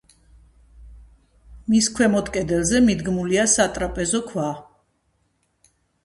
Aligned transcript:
მის 1.73 1.89
ქვემოთ 1.99 2.31
კედელზე 2.37 2.81
მიდგმულია 2.85 3.43
სატრაპეზო 3.51 4.23
ქვა. 4.31 4.47